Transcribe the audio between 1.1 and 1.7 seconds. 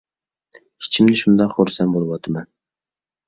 شۇنداق